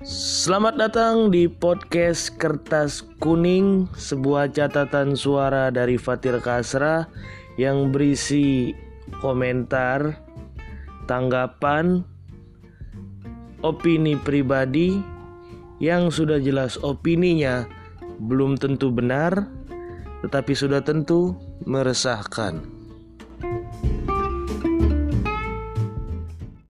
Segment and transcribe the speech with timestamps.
[0.00, 7.04] Selamat datang di podcast Kertas Kuning, sebuah catatan suara dari Fatir Kasra
[7.60, 8.72] yang berisi
[9.20, 10.24] komentar,
[11.04, 12.00] tanggapan,
[13.60, 14.96] opini pribadi
[15.84, 17.68] yang sudah jelas opininya
[18.24, 19.52] belum tentu benar,
[20.24, 21.36] tetapi sudah tentu
[21.68, 22.79] meresahkan.